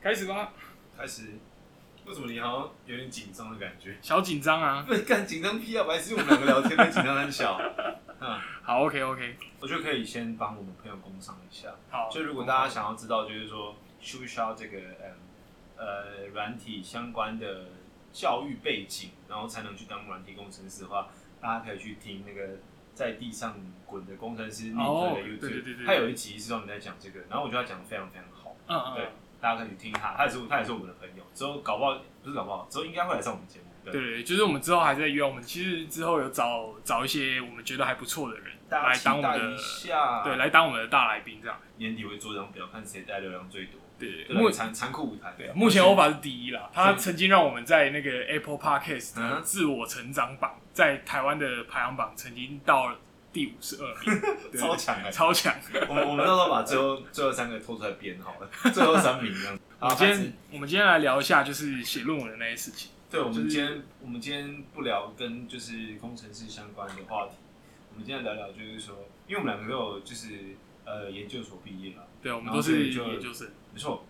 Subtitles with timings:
[0.00, 0.52] 开始吧。
[0.96, 1.32] 开始。
[2.06, 3.96] 为什么你好像有点紧张的感觉？
[4.02, 4.82] 小紧张啊！
[4.86, 5.84] 不是干紧张屁啊！
[5.86, 7.60] 白痴，我们两个聊天，紧张很小。
[8.18, 9.36] 嗯，好，OK OK。
[9.60, 11.68] 我觉得可以先帮我们朋友工商一下。
[11.90, 14.78] 好，就如果大家想要知道，就是说需不需要这个
[15.76, 17.66] 呃呃软体相关的
[18.12, 21.08] 教育背景，然后才能去当软体工程师的话，
[21.40, 22.58] 大家可以去听那个
[22.94, 23.54] 在地上
[23.86, 28.56] 滚的工程师哦那个 YouTube，他有一集是专门在讲这个，然后我觉得他讲的非常非常好。
[28.66, 29.08] 嗯嗯，对，
[29.40, 33.66] 大家可以去听他，他也是他也是我们的朋友，之后搞不好不是搞不好，之后应该会来上我们节目。
[33.82, 40.22] 对，对对，就是我们之后还在约，我们其实之后有找找一些我们觉得还不错的人大来当我们的一下。
[40.22, 41.56] 对，来当我们的大来宾这样。
[41.78, 43.80] 年底会做张表，看谁带流量最多。
[43.98, 45.34] 对，目对残残酷舞台。
[45.36, 52.98] 对目前欧巴是第一啦，他曾经让我们在那个 Apple Podcast 的嗯自我成长榜，在台湾的排行榜曾经到了
[53.32, 54.20] 第五十二名，
[54.58, 55.10] 超强哎！
[55.10, 55.54] 超强。
[55.88, 59.58] 我们我们到时候把最后最后三个拖出来编好了，最后三名这样。
[59.78, 62.90] 我们今天我们今天来聊一下，就是写论文的那些事情。
[63.10, 67.34] 对，我们就是今天我们今天不聊跟就是工程师相关的话题，
[67.92, 68.96] 我们今天聊聊就是说，
[69.26, 73.48] 因为我们两个都有就是呃研究所毕业嘛，对，我们都是研究生。
[73.72, 74.04] 没错，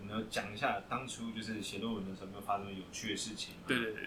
[0.00, 3.54] 我们要讲一下当初就是写论文的时候有没有发生有趣的事情。
[3.66, 4.00] 对对对。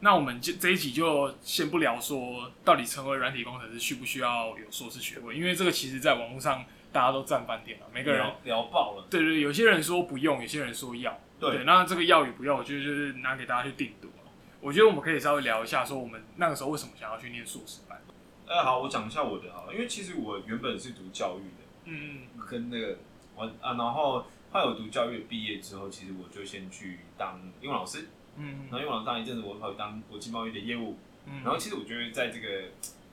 [0.00, 9.06] 那我们就这一集就先不聊说到底成为软体工程师需不需要有硕士学位，因为这个其实在网络上大家都站半天了，每个人聊聊爆了。
[9.10, 11.18] 对对，对有些人说不用，有些人说要。
[11.40, 14.30] 对那这个要与不要，我觉得就是拿给大家去定夺了。
[14.60, 18.00] 我觉得我们可以稍微聊一下，说我们那个时候为什么想要去念硕士班。
[18.46, 22.98] 呃，好，我讲一下我的好了，因为其实我原本是读教育的，嗯跟那个
[23.36, 31.42] 我啊，然后后来我读教育毕业之后，其实我就先去当英文老师，嗯然后英文老师当一阵子，我跑去当国际贸易的业务，嗯。
[31.42, 32.68] 然后其实我觉得在这个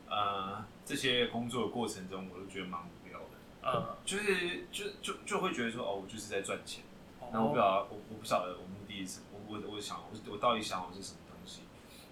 [0.08, 3.28] 呃这些工作的过程中，我都觉得蛮无聊的，
[3.62, 6.84] 呃，就是就就就会觉得说哦，我就是在赚钱，
[7.20, 7.30] 哦。
[7.34, 11.62] 然后我不晓得我我不晓得我目的是什么，我我我想我我到底想要的是什么东西，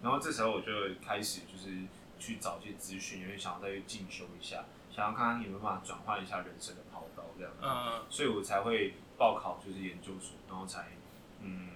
[0.01, 0.71] 然后这时候我就
[1.05, 1.69] 开始就是
[2.19, 7.51] 去找一些资讯，因为想要再去进修一下，想要看看有没有办法转换一下人生的跑道这样。
[7.53, 7.59] 子。
[7.61, 8.03] 嗯。
[8.09, 10.87] 所以我才会报考就是研究所，然后才
[11.41, 11.69] 嗯，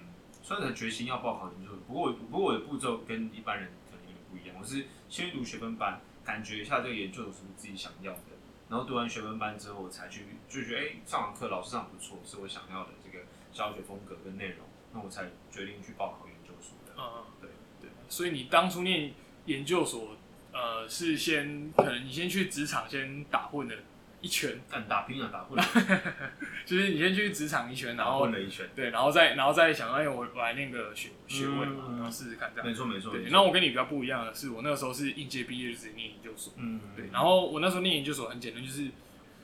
[0.48, 8.22] 虽然才决心要报考研究所，不过我不过我的步骤跟一般人可能有点不一样，我是先读学分班，感觉一下这个研究所是不是自己想要的，
[8.70, 14.60] 然后读完学分班之后，我才去就觉得哎、上完课老师上得不错，是我想要的这个教学风格跟内容，
[14.94, 16.94] 那我才决定去报考研究所的。
[16.98, 17.50] 嗯，对
[17.82, 17.90] 对。
[18.08, 19.12] 所以你当初念
[19.48, 20.16] 研究所，
[20.54, 23.76] 呃，是先可能你先去职场先打混了
[24.28, 25.64] 一圈，干打拼啊，打混了，
[26.68, 28.68] 就是你先去职场一圈，然后混了一圈。
[28.76, 32.68] 对，然后再然后再想，哎，我我来念个学学位嘛，嗯然后试试看这样。
[32.68, 33.14] 没错没错。
[33.14, 36.52] 对，那我跟你比较不一样的是，我那个时候是应届毕业就直接念研究所。
[36.58, 38.90] 嗯对，然后我那时候念研究所很简单，就是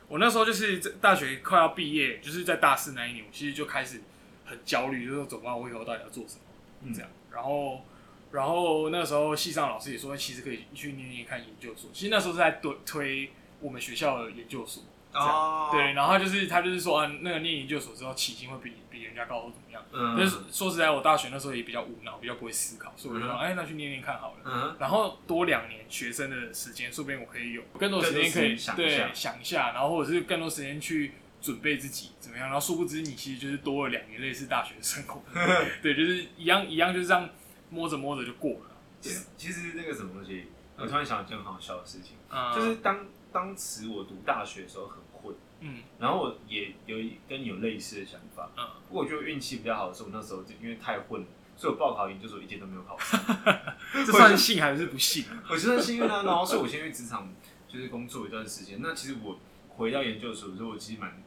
[0.10, 4.02] 我那时候就是在大学快要毕业，就是在大四那一年，我其实就开始
[4.44, 6.42] 很焦虑，就是说怎么办，我以后到底要做什么
[6.82, 7.10] 嗯这样。
[7.32, 7.86] 然后，
[8.32, 11.90] 然后那个时候系上老师也说，其实可以去念念看研究所。
[11.94, 13.32] 其实那时候是在推推
[13.64, 19.82] 我们学校的研究所，哦，对，然后就是他就是说，啊，那个念研究所之后起薪会比比人家高或怎么样。
[19.92, 24.38] 嗯，但是说实在，我大学那时候也比较无脑，比较不会思考，所以我就说，嗯哎，那去念念看好了。
[24.46, 32.48] 嗯然后多两年学生的时间，说不定我可以有更多时间可以想一对下想一下，然后或者是更多时间去准备自己怎么样。
[32.48, 35.22] 然后殊不知你其实就是多了两年类似大学生活，
[35.82, 37.30] 对，就是一样一样就是这样
[37.70, 38.76] 摸着摸着就过了。
[39.00, 40.48] 其实其实那个什么东西，
[40.78, 53.20] 我突然想到一件很好笑的事情，嗯，就是当当时我读大学的时候很混，嗯然后我也有一跟你有类似的想法，嗯，不过我觉得运气比较好的是，我那时候就因为太混了，所以我报考研究所一届都没有考上。
[54.06, 55.26] 这算幸还是不幸？
[55.50, 57.34] 我觉得幸运啊，然后所以我先去职场
[57.68, 58.80] 就是工作一段时间。
[58.82, 59.40] 那其实我
[59.70, 61.24] 回到研究所的时候，我其实蛮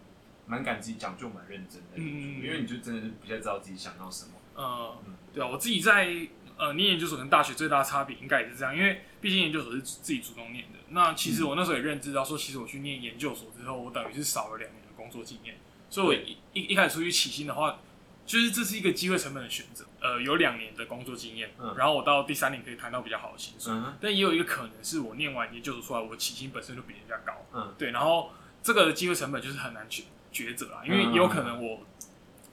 [0.46, 4.32] 蛮感激讲究蛮认真的，嗯因为你就真的是不太知道自己想要什么。
[4.54, 6.08] 呃嗯，对啊，我自己在
[6.56, 10.78] 呃念研究所跟大学最大的差别应该也是这样，因为毕竟研究所是自己主动念的。
[10.90, 15.56] 那其实我那时候也认知到说，其实我去念研究所之后，我等于是少了两年的工作经验，
[15.90, 17.78] 所以我一一一开始出去起薪的话，
[18.24, 19.84] 就是这是一个机会成本的选择。
[20.00, 27.32] 呃，有两年的工作经验，嗯然后我到第三年可以谈到比较好的薪水，嗯但也有一个可能是我念完研究所出来，我起薪本身就比人家高。
[27.52, 28.30] 嗯对，然后
[28.62, 30.02] 这个机会成本就是很难抉
[30.32, 31.80] 抉择啦，因为嗯也有可能我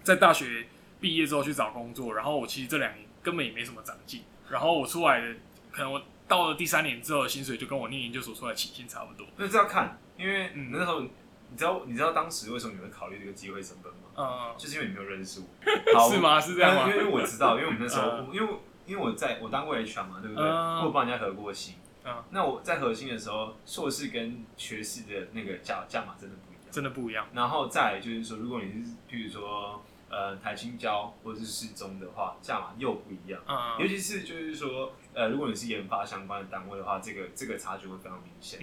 [0.02, 0.66] 在大学
[1.00, 5.36] 毕业之后去找工作，然后我其实这两年根本也没什么长进，然后我出来的
[5.72, 9.26] 可能我到了第三年之后的薪水就跟我念研究所出来起薪差不多。
[9.38, 11.10] 那这要看，因为嗯那时候你
[11.58, 14.00] 知道你知道当时为什么你会考虑这个机会成本吗？
[14.16, 15.46] 嗯，就是因为你没有认识我，
[15.98, 16.40] 好是吗？
[16.42, 16.92] 是这样吗因？
[16.96, 18.54] 为因为我知道，因为我们那时候， 嗯因为
[18.86, 20.46] 因为我在我当过 HR 嘛，对不对？
[20.46, 21.76] 嗯我有帮人家核过薪。
[22.06, 26.72] 嗯那我在核心的时候，硕士跟学士的那个价价码真的不一样。
[26.72, 27.26] 真的不一样。
[27.34, 33.40] 然后再来就是说，如果你是譬如说呃台青交或者是市中的话，价码又不一样。
[33.48, 38.60] 嗯尤其是就是说，呃，如果你是研发相关的单位的话，这个这个差距会非常明显。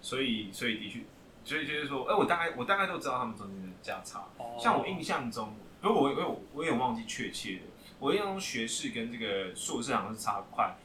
[0.00, 1.00] 所以所以的确，
[1.44, 4.20] 所以就是说，哎、我大概我大概都知道他们中间的价差。
[4.36, 7.62] 哦像我印象中，因为我我有我有点忘记确切的，
[7.98, 10.76] 我印象中学士跟这个硕士好像是差快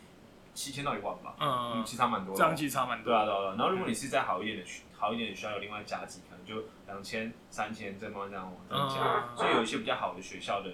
[0.53, 2.37] 七千到一万吧，嗯，嗯，其实差蛮多的。
[2.37, 3.11] 这样其实差蛮多。
[3.11, 3.55] 对啊对啊。
[3.57, 9.25] 然后如果你是在好一点的学好一点的学校，有另外加级，可能就两千、三千，再慢慢这样往上加。
[9.29, 10.71] 嗯所以有一些比较好的学校的，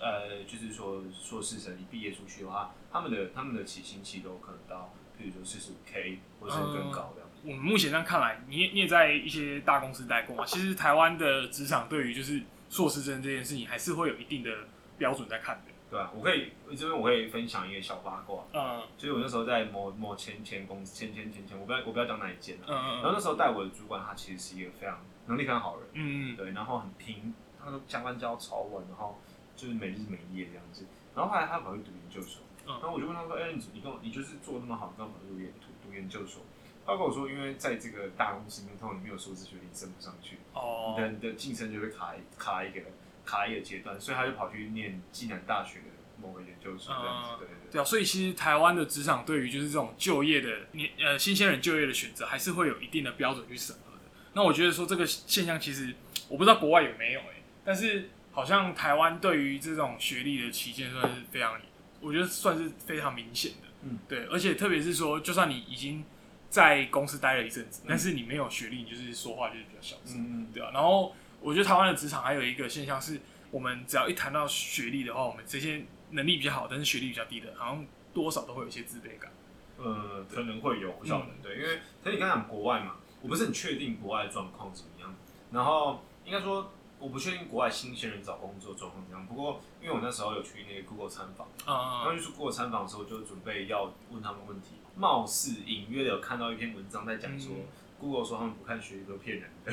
[0.00, 7.28] 呃，就是说硕士生一毕业出去的话，他们的他们的起薪期都可能到，比如说四十五 K 或者是更高这样。
[7.42, 10.44] 我们目前这样看来，你也你也在一些大公司待过嘛？
[10.44, 14.50] 其实台湾的职场对于就是硕士生这件事情，还是会有一定的
[14.98, 15.62] 标准在看的。
[15.90, 29.20] 对啊，我可以这边我可以分享一个小八卦，嗯就是我那时候在某某前前公司前前前前，我不要我不要讲哪一间了、嗯然后那时候带我的主管，他其实是一个非常能力非常好的人，嗯嗯对，然后很拼，他都加班加到超晚，然后
[29.60, 30.86] 就是没日没夜这样子。
[31.14, 36.42] 然后后来他跑去读研究所，嗯然后我就问他说：“哎、你你跟我你就是做那么好，你干嘛读研读读研究所？”
[36.86, 42.80] 他跟我说：“因为在这个大公司里面，通常你没有硕士学历升不上去，哦你的你的晋升就会卡一卡一个
[43.24, 45.84] 卡一个阶段，所以他就跑去念暨南大学的
[46.20, 47.30] 某个研究所这样子。
[47.34, 47.72] 嗯对对对。
[47.72, 54.02] 对啊，所以其实台湾的职场对于就是这种就业的年呃新鲜人就业的选择，还是会有一定的标准去审核的。
[54.32, 55.94] 那我觉得说这个现象其实
[56.28, 58.10] 我不知道国外有没有哎、但是
[58.40, 61.60] 好像台湾对于这种学历的旗舰算是非常，
[62.00, 63.68] 我觉得算是非常明显的。
[63.82, 66.02] 嗯，对，而且特别是说，就算你已经
[66.48, 70.16] 在公司待了一阵子嗯，但是你没有学历，你就是说话就是比较小声。
[70.16, 73.20] 嗯嗯对啊，然后我觉得台湾的职场还有一个现象是，
[73.50, 77.84] 我们只要一谈到学历的话，我们这些能力比较好，但是学历比较低的，好像
[78.14, 79.30] 多少都会有一些自卑感。
[79.76, 85.14] 呃，可能会有，不晓得，对，因为可是你刚讲国外嘛，我不是很确定国外的状况怎么样。
[85.52, 89.26] 然后应该说，我不确定国外新鲜人找工作状况怎样。
[89.26, 97.66] 不过，因为我那时候有去那个 Google 参访，然后啊、去 Google 参访的时候，就准备要问他们问题，貌似隐约的有看到一篇文章在讲说、嗯
[98.00, 99.70] Google 说他们不看学历都骗人的。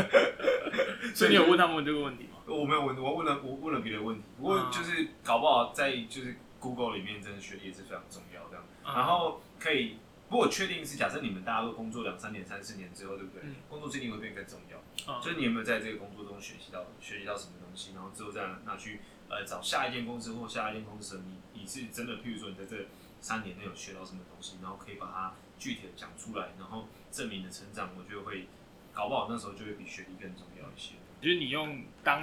[1.14, 2.38] 所以你有问他们这个问题吗？
[2.46, 8.64] 我没有问，我问了我问了别的问题，不过嗯就是搞不好在就是 Google 里面，真的学历也是非常重要这样。
[8.86, 9.98] 嗯然后可以，
[10.30, 13.42] 不过我确定是假设你们大家都工作两三年、三四年之后，对不对？
[13.44, 22.86] 嗯工作经历会变更重要，啊就是你有没有在这个工作中学习到学习到什么东西，然后之后再拿去呃找下一间公司或下一间公司，你你是真的，譬如说你在这
[23.20, 28.46] 三年内有学到什么东西，然后可以把它具体的讲出来，然后证明你的成长，我觉得会
[28.92, 30.94] 搞不好那时候就会比学历更重要一些。
[31.20, 32.22] 就是你用当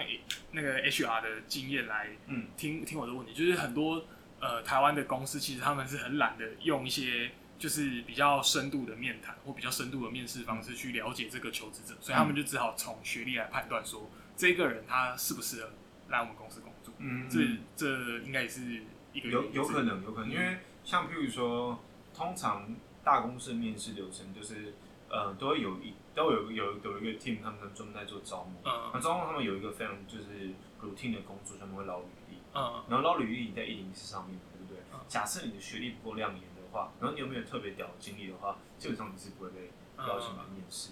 [0.52, 4.06] 那个 HR 的经验来嗯听听我的问题，就是很多
[4.40, 7.32] 呃台湾的公司其实他们是很懒得用一些
[7.62, 15.70] 就是比较深度的面谈或比较深度的面试方式去了解这个求职者，所以他们就只好从学历来判断说这个人他适不适合
[16.10, 16.92] 来我们公司工作。
[16.98, 17.40] 嗯这
[17.76, 18.82] 这应该也是
[19.14, 21.80] 一个有有可能，有可能，因为像譬如说，
[22.16, 24.74] 通常大公司的面试流程就是，
[25.08, 28.60] 呃，都会有一都有有有一个 team，他们专门在做招募。
[28.66, 30.50] 嗯那招募他们有一个非常就是
[30.82, 35.00] routine 的工作，他们会捞履历，嗯然后捞履历你在一零四上面，对不对嗯？
[35.08, 40.92] 假设你的学历不够亮眼的话，然后你有没有特别屌的经历的话，基本上你是不会被邀请来面试，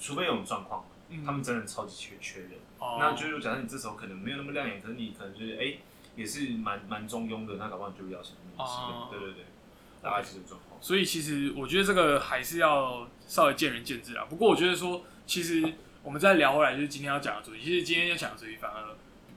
[0.00, 2.52] 除非有种状况，嗯，他们真的超级缺缺人。
[2.78, 5.78] 哦那就是假设你这时候可能没有那么亮眼，可是你可能就是哎、
[6.16, 8.74] 也是蛮蛮中庸的，那搞不好你就会邀请面试。
[8.74, 9.44] 哦对对对，
[10.02, 10.80] 大概是这个状况。
[10.82, 14.26] 所以其实我觉得这个还是要稍微见仁见智啊。
[14.28, 17.62] 不过我觉得说，其实我们再聊回来，就是今天要讲的主题。
[17.62, 18.96] 其实今天要讲的主题反而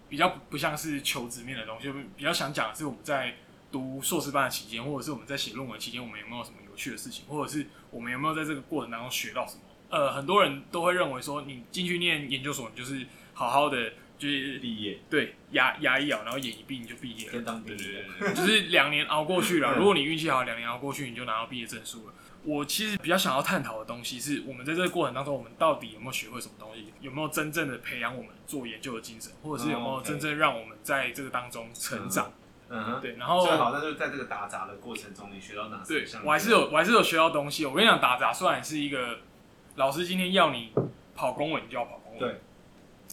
[0.10, 3.36] 比较不像是求职面的东西，比较想讲的是我们在
[3.75, 9.62] 读硕士班的期间，或者是我们在写论文期间，我们有没有什么有趣的事情，或者是我们有没有在这个过程当中学到什么。
[9.89, 17.34] 呃，很多人都会认为说，你进去念研究所，你就是好好的，就是毕业对牙牙一咬，然后眼一闭你就毕业了。
[17.34, 18.03] 跟当兵一样。
[18.17, 19.74] 对对对，就是两年熬过去了。
[19.75, 22.13] 嗯如果你运气好，两年熬过去，你就拿到毕业证书了。
[22.46, 26.94] 我其实比较想要探讨的东西是，我们在这个过程当中，我们到底有没有学会什么东西？
[27.01, 32.27] 有没有真正的培养我们做研究的精神，或者是有没有真正让我们在这个当中成长？
[32.27, 33.01] 嗯哼。
[33.01, 35.93] 对，然后最好，那就是在这个打杂的过程中，你学到哪些？
[35.93, 37.65] 对我还是有，我还是有学到东西。
[37.65, 39.19] 我跟你讲，打杂虽然是一个
[39.75, 40.72] 老师今天要你
[41.15, 42.19] 跑公文，你就要跑公文。
[42.19, 42.41] 对，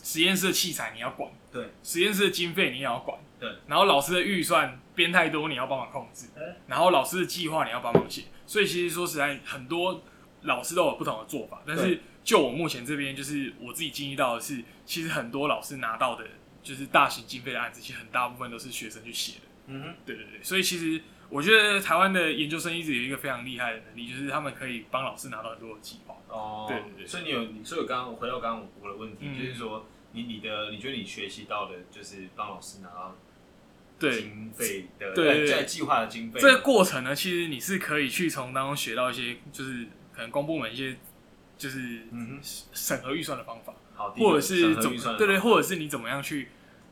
[0.02, 6.28] 实验室的器材你要管，对，实验室的经费你也要管，对，然后老师的预算编太多，你要帮忙控制，
[6.66, 10.02] 然后老师的计划你要帮忙写，所以其实说实在，很多
[10.42, 16.24] 老师都有不同的做法，但是就我目前这边，就是我自己经历到的是，其实很多老师拿到的
[16.62, 19.46] 就是大型经费的案子，其实很大部分都是学生去写的。
[19.66, 26.16] 嗯哼，对对对，所以其实我觉得台湾的研究生一直有一个非常厉害的能力，就是他们可以帮老师拿到很多的计划。
[26.28, 33.16] 哦，对对对所以你有，你所以我刚刚回到刚刚我的问题，嗯就是说，你你的你觉得你学习到的就是帮老师拿到
[33.98, 40.96] 对，经费的对在计划的经费，这个过程呢，其实你是可以去从当中学到一些，就是可能公部门一些
[41.56, 43.72] 就是嗯，审核预算的方法，
[44.10, 46.48] 或者是怎么对对，或者是你怎么样去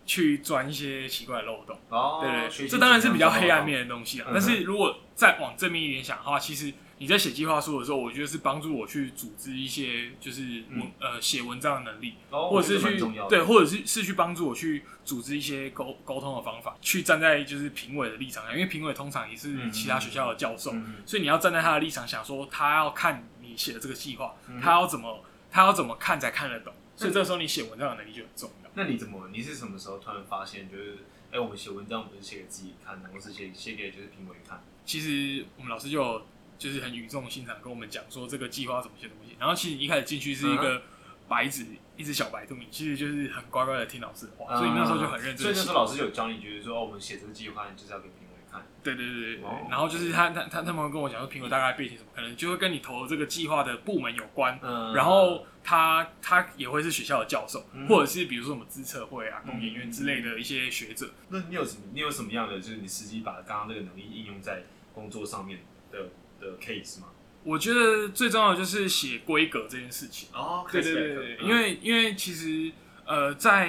[0.07, 1.79] 去钻一些奇怪的漏洞。
[1.89, 4.27] 哦，对对，这当然是比较黑暗面的东西啊。
[4.29, 12.99] 嗯但是如果再往正面一点想的话，其实你在写计划书的时候，我觉得是帮助我去组织一些就是文、嗯呃写文章的能力，哦或者是去
[13.29, 28.71] 对，或者是是去帮助我去组织一些沟沟通的方法，去站在就是评委的立场上，因为评委通常也是嗯其他学校的教授，嗯所以你要站在他的立场想说，他要看你写的这个计划，嗯他要怎么他要怎么看才看得懂，所以这个时候你写文章的能力就很重要。
[28.75, 29.29] 那你怎么？
[29.33, 30.99] 你是什么时候突然发现，就是
[31.33, 34.63] 哎、我们写文章不是写给自己看的，我是写写给就是评委看。
[34.85, 36.27] 其实我们老师就有
[36.59, 39.35] 就是很语重心长跟我们讲说这个计划怎么写东西。
[39.39, 40.83] 然后其实你一开始进去是一嗯个
[41.27, 41.65] 白纸，
[41.97, 45.39] 一只小白兔，你其实就是很乖乖的听老师的话，嗯所以那时候就很认真。
[45.39, 48.67] 所以那时候老师有教你，就是说哦，我们写这个计划就是要给评委看。
[48.83, 54.59] 对对对对对哦然后就是他他他他们会跟我讲说评委大概背景什么，可能就会跟你投的这个计划的部门有关。
[54.63, 61.11] 嗯然后他他也会是学校的教授，嗯或者是比如说什么资策会啊、嗯工研院之类的一些学者。
[61.29, 61.83] 那你有什么？
[61.93, 64.65] 你有什么样的，就是你实际把刚刚这个能力应用在
[64.95, 65.61] 工作上面
[65.93, 67.09] 的的 case 吗？
[67.43, 70.29] 我觉得最重要的就是写规格这件事情。
[70.35, 72.71] 哦，对对对对，因为因为其实
[73.11, 73.69] 呃，在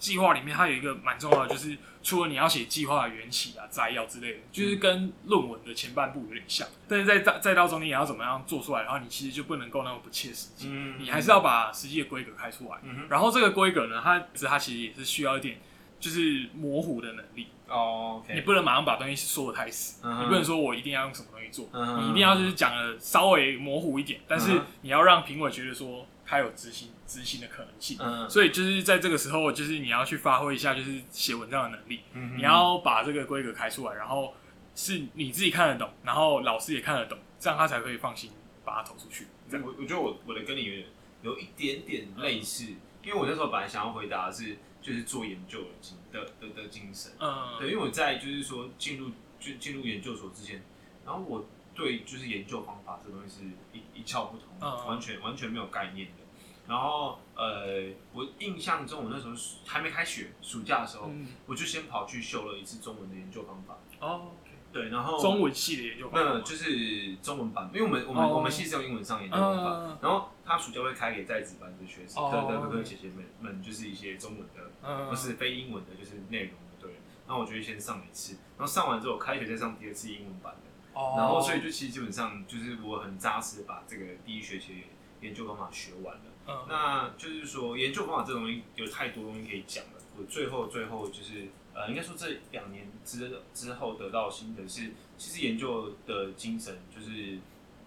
[0.00, 12.78] 计划里面，它有一个蛮重要的，就是除了你要写计划的缘起啊、摘要之类的，就是跟论文的前半部有点像，但是在再再到中间也要怎么样做出来，然后你其实就不能够那么不切实际，嗯你还是要把实际的规格开出来。
[12.82, 15.60] 嗯然后这个规格呢，它它其实也是需要一点
[16.00, 21.68] 就是模糊的能力，哦你不能马上把东西说的太死，你不能说我一定要用什么东西做，
[22.00, 27.96] 你一定要就是讲的稍微模糊一点，但是你要让评委觉得说他有执行执行的可能性。
[28.00, 34.34] 嗯，所以就是在这个时候，就是你要去发挥一下就是写文章的能力，嗯你要把这个规格开出来，然后
[34.74, 38.30] 是你自己看得懂，然后老师也看得懂，这样他才可以放心
[38.64, 39.26] 把它投出去。
[39.52, 40.86] 我我觉得我我的跟你有点
[41.22, 42.64] 有一点点类似，
[43.04, 50.62] 因为我那时候本来想要回答的是就是做研究的精的的的精神，嗯，对，因为我在就是说进入就进入研究所之前，
[51.04, 54.86] 然后我对就是研究方法这东西是一一窍不通，嗯。
[54.86, 56.24] 完全完全没有概念的。
[56.66, 63.76] 然后呃，我印象中我那时候暑还没开学，暑假的时候，嗯，我就先跑去修了一次中文的研究方法。
[64.00, 64.32] 哦，
[64.72, 66.36] 对，然后中文系的研究方法吗？
[66.36, 68.36] 那就是中文版，因为我们我们、哦。
[68.36, 72.30] 我们系是用英文上研究方法，嗯然后他暑假会开给在职班的学生哦。
[72.32, 76.92] 的的哥哥姐姐们们，就是一些中文的，嗯不是非英文的，就是内容的，对。
[77.26, 84.78] 然后我就会先上一次，然后上完之后开学再上第二次英文版的，哦，然后所以就其实基本上就是我很扎实的把这个第一学期的
[85.20, 86.22] 研究方法学完了。
[86.46, 89.92] 嗯那就是说研究方法这东西有太多东西可以讲了。
[90.16, 97.38] 我最后最后就是呃，应该说这两年之之后得到的心得是，其实研究的精神就是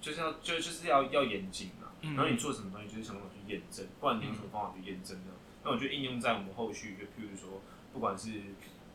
[0.01, 1.87] 就是要就就是要要严谨嘛。
[2.01, 5.31] 嗯然后你做什么东西就是想办法去验证，不然你用什么方法去验证呢？
[5.63, 7.61] 那我就应用在我们后续，就譬如说，
[7.93, 8.29] 不管是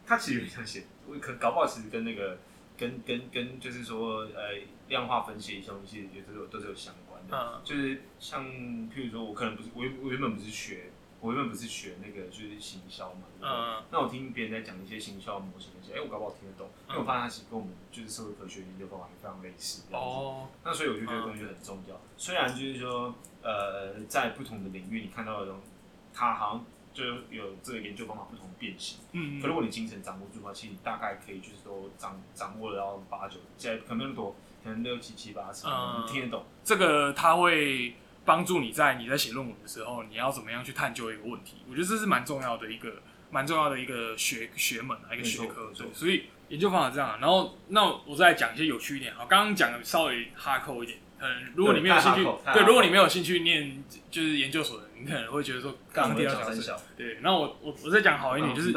[0.07, 2.39] 他其实有点像写，我可搞不好其实跟那个
[2.83, 4.59] 跟跟跟就是说呃
[4.89, 7.37] 量化分析一些东西也都是有都是有相关的。
[7.37, 8.45] 嗯就是像
[8.91, 20.11] 譬如说，我可能不是我原我原本不是学，我原本不是学那个就是行销嘛，对对嗯那我听别人在讲一些行销模型那些，哎、我搞不好听得懂，因为我发现它其实跟我们就是社会科学研究方法也非常类似这样子。
[20.11, 22.01] 哦，那所以我就觉得这个东西很重要。
[22.17, 25.71] 虽然就是说，呃，在不同的领域你看到的东西，
[26.13, 28.99] 它好像就有这个研究方法不同的变形。
[29.13, 36.45] 嗯嗯可如果你精神掌握住的话，其实你大概可以就是说掌掌握了到八九，现在可能没那么多，可能六七七八十，嗯你听得懂。
[36.63, 37.95] 这个它会
[38.25, 41.57] 帮助你在你在写论文的时候，你要怎么样去探究一个问题。
[41.69, 47.19] 我觉得这是蛮重要的一个蛮重要的一个学学门啊，一个学科对，所以研究方法这样啊。
[47.21, 49.15] 然后，那我再讲一些有趣一点。
[49.15, 50.99] 好，刚刚讲的稍微哈扣一点。
[51.23, 57.19] 嗯，如果你没有兴趣对如果你没有兴趣念就是研究所的，你可能会觉得说刚第二小时，小对。
[57.23, 58.73] 那我我我再讲好一点，就是？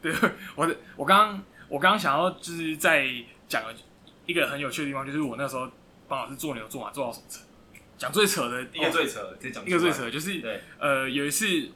[0.00, 0.12] 对，
[0.54, 3.06] 我的我刚刚我刚刚想要就是在
[3.48, 3.74] 讲的
[4.26, 5.68] 一个很有趣的地方，就是我那时候
[6.08, 7.48] 帮老师做牛做马做到什么程度。
[7.98, 11.68] 讲最扯的一个最扯一个最扯就是对，呃有一次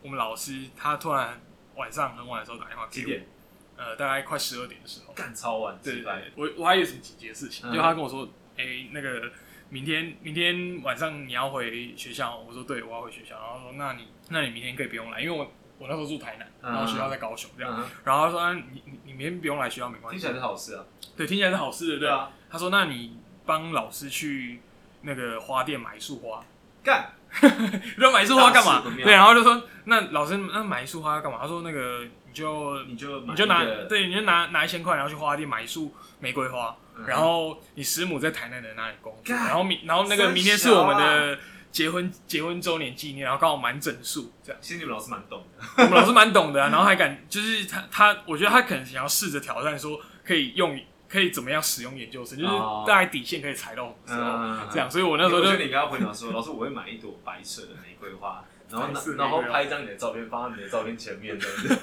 [0.00, 1.40] 我们老师他突然
[1.74, 3.02] 晚上很晚的时候打电话给？
[3.04, 9.28] 我，呃大概快十二点的时候，干超晚，对对对，我我还有什么紧急的事情，嗯就他跟我说，哎、那个
[9.72, 16.74] 明天明天晚上你要回学校，我说对，我要回学校，然后说那你那你明天可以不用来，因为我我那时候住台南，嗯。
[16.74, 17.88] 然后学校在高雄这样，嗯。
[18.04, 20.20] 然后他说、啊、你你你明天不用来学校没关系。
[20.20, 20.84] 听起，来是好事啊。
[21.16, 22.10] 对，听起来是好事，对不对？
[22.10, 24.60] 啊，他说那你帮老师去
[25.00, 26.44] 那个花店买一束花，
[26.84, 27.12] 干，
[27.98, 28.96] 说买一束花干嘛大事不？
[28.96, 31.38] 妙对，然后就说那老师那买一束花要干嘛？
[31.40, 41.38] 他说那个你就你就你就拿一个对，你就拿拿一千块，然后去花店买一束玫瑰花，嗯然后你师母在台南的那里工作，干然后明然后那个三明天是我们的
[41.70, 44.60] 结婚结婚周年纪念，然后刚好满整数这样。
[44.62, 50.78] 其实你们老师蛮懂的，我们老师蛮懂的、啊， 然后还敢就是他他，我觉得他可能想要试着挑战说可以用
[51.12, 61.78] 可以怎么样使用研究生，就是哦大概底线可以踩到什么时候、嗯这样，所以我那时候就你应该要回答说，老师我会买一朵白色的玫瑰花，然后然后拍一张你的照片放在你的照片前面这样子。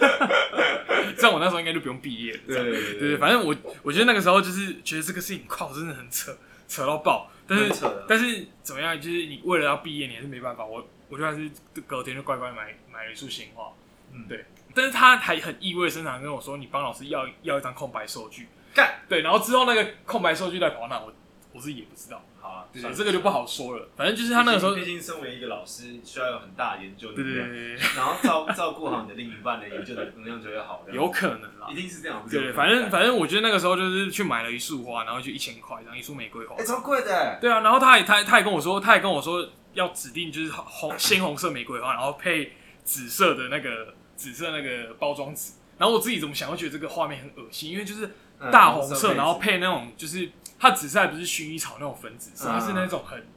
[1.15, 6.35] 这样我那时候应该就不用毕业对对对对，反正我我觉得那个时候就是觉得这个事情靠真的很扯，
[6.67, 7.29] 扯到爆。
[7.47, 10.65] 但是扯但是怎么样，就是你为了要毕业，你还是没办法。
[10.65, 11.49] 我我就还是
[11.85, 13.71] 隔天就乖乖买买了一束鲜花。
[14.11, 14.45] 嗯对。
[14.73, 18.47] 但是他还很意味深长地跟我说，你帮老师要要一张空白收据。
[18.73, 21.13] 干，对，然后之后那个空白收据在跑哪，我
[21.53, 22.23] 我自己也不知道。
[22.41, 23.89] 好啊，这个就不好说了。
[23.97, 30.81] 反正就是他那个时候，毕竟身为一个老师，需要有很大的研究对能量，对对，然后照照顾好你的另一半的研究的能量就会好。
[30.87, 31.75] 的有可能啦一。
[31.75, 36.63] 定是这样，不是对，可能反正反正我觉得那个时候就是去买了一束花，然后就一千块，然后一束玫瑰花哎，。
[36.63, 42.53] 超贵的，对啊，然后他也他他也跟我说，他也跟我说要指定就是红鲜红色玫瑰花，然后配
[42.85, 45.51] 紫色的那个紫色那个包装纸。
[45.77, 48.11] 然后我自己怎么想，我觉得这个画面很恶心，因为就是嗯
[48.51, 52.51] 大红色，然后配那种就是它紫色还不是薰衣草那种粉紫色，嗯。
[52.51, 53.27] 它是那种很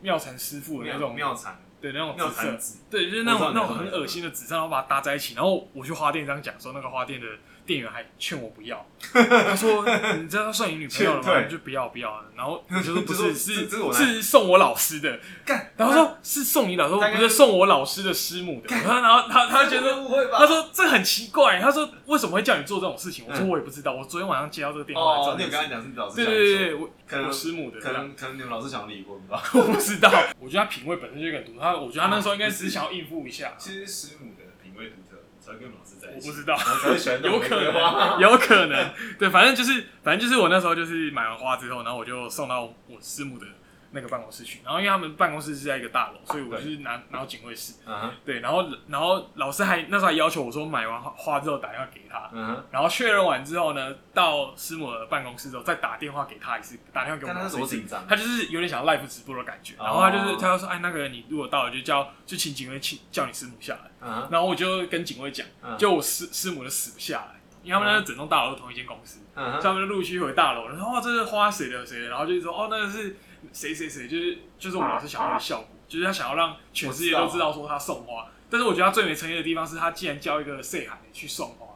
[0.00, 1.60] 妙禅师傅的那种妙禅。
[1.80, 2.78] 对那种紫色。
[2.88, 5.34] 对，就是那种那种很恶心的紫色，然后把它搭在一起。
[5.34, 7.26] 然后我去花店这样讲说，那个花店的
[7.64, 9.84] 店员还劝我不要， 他说
[10.16, 11.22] 你知道他算你女朋友了吗？
[11.24, 12.24] 劝退你就不要不要了。
[12.36, 15.18] 然后我就说 不是是，是送我老师的。
[15.44, 18.74] 干，然后说是送你老师，不是送我老师的师母的。
[18.74, 19.92] 然后然后他他觉得。
[20.02, 20.38] 误会吧？
[20.38, 23.24] 他说这很奇怪，他说为什么会叫你做这种事情？
[23.28, 29.42] 我说嗯我也不知道，我昨天晚上接到这个电话，你有跟他讲是你老师对对对对，我可能师母的，可能可能你们老师想离婚吧。
[29.54, 30.10] 我不知道。
[30.40, 33.52] 我觉得他品味本身就很独特，他我觉得他那时候应该只是想要应付一下。
[33.58, 34.41] 其实师母的
[35.58, 36.28] 跟老师在一起。
[36.28, 36.56] 我不知道。
[37.22, 43.46] 有可能， 有可能，对，反正就是，反正就是我那时候就是买完花之后，然后我就送到我师母的
[43.92, 58.06] 那个办公室去，然后因为他们办公室是在一个大楼，所以我就是拿拿到警卫室，嗯哼，对，然后然后老师还那时候还要求我说买完花花之后打电话给他，嗯哼，然后确认完之后呢，到师母的办公室之后再打电话给他一次，打电话给我看他们老师一次多紧张。
[58.08, 59.84] 他就是有点想要 live 直播的感觉，哦。
[59.84, 73.16] 然后他就是他就说，哎，那个你如果到了就叫就请警卫请叫你师母下来，嗯哼，然后我就跟警卫讲，嗯就我师师母就死不下来，因为他们那整栋大楼都同一间公司，嗯，所以他们就陆续回大楼，然后哦这是花谁的谁的，然后就说哦那个是
[73.52, 81.66] 谁谁谁，就是就是我们老师想要的效果，就是他想要让全世界都知道说他送花，但是我觉得他最没诚意的地方是他竟然叫一个 say 海去送花，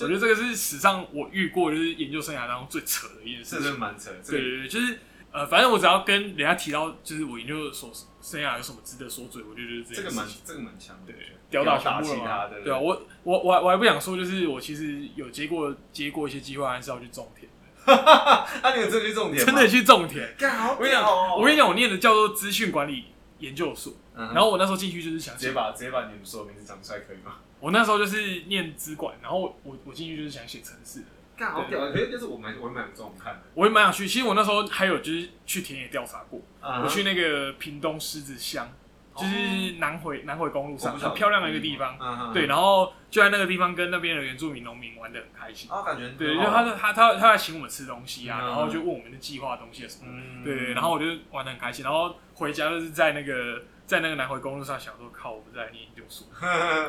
[0.00, 3.72] 我觉得这个是史上我遇过就是研究生涯当中最扯的一件事情这真。
[3.72, 4.10] 的蛮扯。
[4.22, 4.98] 这个对对对，就是
[5.32, 10.26] 呃，反正我只要跟人家提到，就是我研究所生涯有什么值得说嘴，我就觉得就是这这个蛮。
[10.44, 11.16] 这个蛮强的，对
[11.50, 17.53] 吊打全打部了对啊，我我我还我还不想说，就是我其实有接过接过一些机会，还是要去种田的，
[17.86, 20.34] 啊，你有真的去种田，真的去种田。
[20.38, 21.04] 干好我跟你讲，
[21.36, 23.06] 我跟你讲，我念的叫做资讯管理
[23.38, 27.36] 研究所，嗯哼然后我那时候进去就是想直接把直接把你们所有名字讲出来可以吗？
[27.60, 34.06] 我那时候就是念资管，然后我我我进去就是想写城市的，干好屌，可是就是我蛮我蛮有这种看的，我也蛮想去。
[34.06, 38.70] 其实我那时候还有就是去田野调查过，嗯我去那个屏东狮子乡，
[39.16, 42.32] 就是南回南回公路上很漂亮的一个地方。
[42.32, 45.70] 对，然后就在那个地方跟那边的原住民农民玩的很开心。
[45.70, 50.06] 啊，感觉对，就他他他他来请我们吃东西啊，嗯然后就问我们的计划东西什么。
[50.06, 56.26] 嗯对对，然后我就玩的很开心，然后回家就是在那个在那个南回公路上想说，靠，我不在念研究所。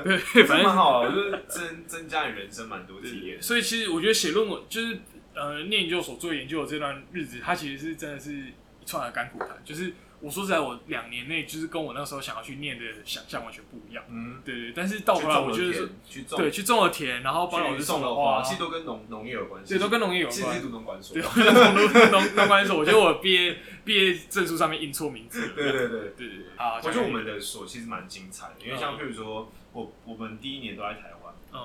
[0.03, 3.41] 对，反正蛮好的，就是增增加你人生蛮多体验。
[3.41, 4.99] 所以其实我觉得写论文就是
[5.33, 9.49] 呃念研究所做研究的这段日子，它其实是真的是一串的甘苦谈。
[9.63, 9.93] 就是
[10.25, 14.03] 我说实在，我两年内就是跟我那时候想要去念的想象完全不一样。
[14.09, 20.61] 嗯，对对，但是到头来我觉得是，去种对，去种了田，然后帮老去师种了花，其实都跟农农业有关系，对，都跟农业有关其实是。
[20.61, 21.21] 读农管所对。
[21.75, 25.53] 农农农农管所，我觉得我毕业毕业证书上面印错名字了。
[25.53, 25.99] 对对对。
[26.17, 26.77] 对啊！
[26.77, 31.59] 我觉得我们的所其实蛮精彩的，因为像譬如说，我我们第一年都在台湾，嗯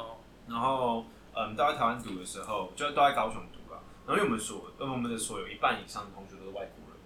[0.48, 3.80] 然后嗯，都在台湾读的时候，就都在高雄读了。
[4.06, 6.34] 然后因为我们所，呃，我们的所有一半以上的同学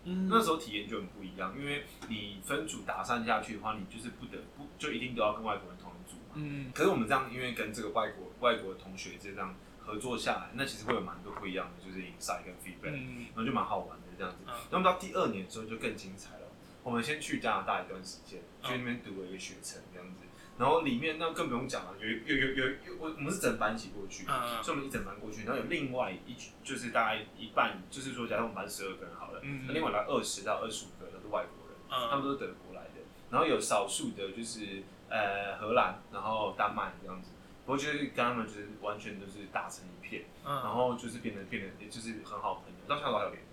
[0.04, 6.34] 嗯那时候体验就很不一样，因为你分组打散下去的话，你就是不得不就一定都要跟外国人同一组嘛。
[6.34, 14.38] 嗯可是我们这样，因为跟这个外国外国的同学这样合作下来，那其实会有蛮多不一样的，就是 insight 跟 feedback，、嗯然后就蛮好玩的这样子。
[14.46, 16.40] 嗯那么到第二年之后就更精彩了。
[16.82, 20.20] 我们先去加拿大一段时间，嗯去那边读了一个学程这样子，
[20.58, 31.76] 然后里面那更不用讲了，有有有有有我我们是整班一起过去，嗯所以我们一整班过去，然后有另外一群就是大概一半，就是说假设我们班十二个人好了，嗯那另外来二十到二十五个都是外国人，
[32.08, 33.00] 他们嗯都是德国来的。
[33.30, 37.32] 然然后有少数的就是呃荷兰，然后丹麦这样子。
[37.66, 43.48] 不过就是跟他们就是完全都是打成一片，然嗯后就是变得变得也就是很好朋友，到现在都还有联络。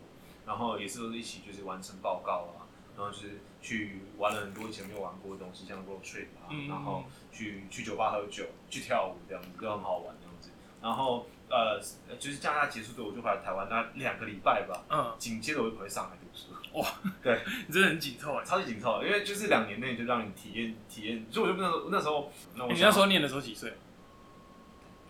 [0.45, 2.60] 然后也是都是一起就是完成报告啊，
[3.01, 10.49] 然后就是去玩了很多以前没有玩过的东西，像 road trip 啊，嗯然后去去酒吧喝酒，去跳舞这样子，都很好玩这样子。
[10.81, 11.79] 然后呃，
[12.17, 14.83] 就是加拿大结束之后，我就回来台湾，那两个礼拜吧。
[14.89, 16.87] 嗯，紧接着我就回上海读书，哇，
[17.23, 18.45] 对 你真的很紧凑哎。
[18.45, 23.73] 超级紧凑的，因为就是两年内就让你体验体验，所以我就那时候那时候，那我你那时候念的时候几岁？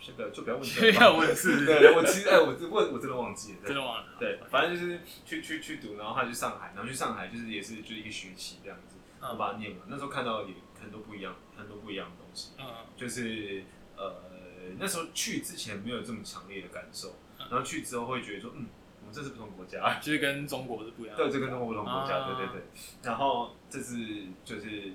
[0.01, 1.65] 这个就不要问不这个要问是不是？
[1.65, 4.05] 对，我其实哎，我我我真的忘记了，真的忘了。
[4.19, 9.81] 对，反正就是去去去读，然后他去上海，然后去上海就是也是就是一个学期这样子，我嗯把它念完。
[9.87, 12.65] 那时候看到也很多不一样，很多不一样的东西，嗯
[12.97, 13.63] 就是
[13.95, 14.13] 呃
[14.79, 18.65] 那时候去之前没有这么强烈的感受，嗯然后去之后会觉得说，嗯，
[19.01, 21.23] 我们这是不同国家，就是跟中国是不一样的。
[21.23, 22.63] 对，这跟中国不同国家，啊对对对。
[23.03, 23.97] 然后这次
[24.43, 24.93] 就是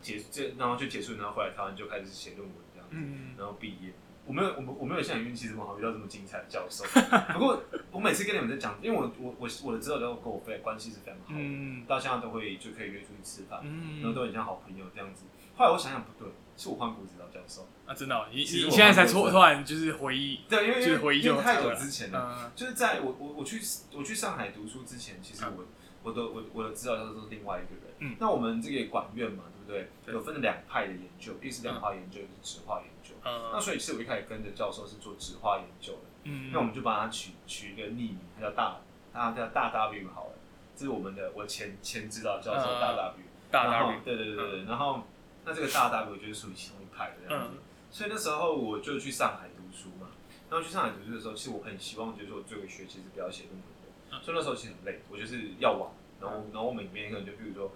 [0.00, 3.92] 结这，然后就结束，然后回来台湾就开始写论文这样子，嗯，然后毕业。
[4.24, 6.84] 我没有，我们我没有像你运气这么好，遇到这么精彩的教授。
[7.34, 15.24] 不过我每次跟你们在讲，因为我我我我的指导教授跟我非关系是非常好的，嗯到现在都会就可以约出去吃饭，嗯然后嗯，都很像好朋友这样子。
[15.56, 17.68] 后来我想想不对，是我换过指导教授。
[17.84, 23.60] 啊，真的哦，你你现在才突突然就是回忆，对，因为就是回忆就因为太久之前了，嗯就是在我我我去
[23.92, 25.64] 我去上海读书之前，其实嗯我
[26.04, 27.92] 我的我我的指导教授是另外一个人。
[27.98, 29.88] 嗯那我们这个管院嘛，对不对？
[30.04, 32.88] 对有分两派的研究，一是量化研究，一是质化研
[33.24, 33.30] 究。
[33.52, 38.80] 那嗯所以是我一开始跟着教授是做纸化研究的，嗯，那我们就帮他取取一个匿名，他叫大，
[39.12, 40.32] 他叫大 W 好了，
[40.74, 43.24] 这是我们的我前前指导教授嗯大 W。
[43.50, 45.02] 大然后大对对对对对，然后
[45.44, 47.58] 那这个大 W 就是属于其中一派的这样子，嗯
[47.90, 50.08] 所以那时候我就去上海读书嘛。
[50.48, 57.70] 然后去上海读书的时候，其实我很希望，就是说这个学期是不要写论文的，嗯所以那时候其实很累，我就是要玩，然后然后我每天可能就比如说。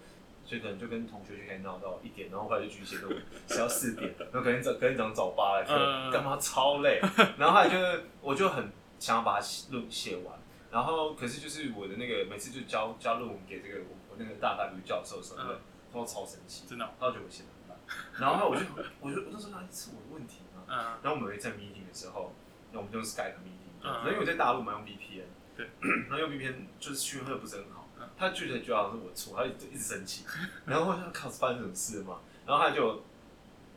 [0.46, 5.64] 所以可能就跟同学去可以闹到一点，然后后来就继续写论文，写到四点， 然后可能早可能早上早八来
[6.12, 7.00] 干嘛超累。
[7.36, 10.38] 然后后来就是我就很想要把它写论写完，
[10.70, 15.58] 然后可是就是我的那个每次就交交论文给这个我我那个大 W 教授的时候，嗯。
[15.92, 17.78] 他说超神奇，真的哦，他觉得我写的很烂，
[18.20, 18.60] 然后我就
[19.00, 20.62] 我就我就说那是我的问题嘛。
[20.68, 20.76] 嗯。
[21.00, 22.34] 然后我们会在 meeting 的时候，
[22.72, 24.04] 那我们就用 Skype meeting，、嗯。
[24.04, 25.70] 因为我在大陆嘛用 VPN，对，
[26.08, 27.75] 然后用 VPN 就是讯号不是很好。
[27.75, 27.75] 嗯，
[28.18, 30.24] 他就觉得觉得好像是我错，他就一直生气，
[30.66, 33.02] 然后我就靠发生什么事了嘛，然后他就